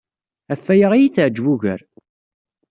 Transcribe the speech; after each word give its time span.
Ɣef 0.49 0.63
waya 0.67 0.87
ay 0.93 0.99
iyi-teɛjeb 1.03 1.47
ugar. 1.53 1.81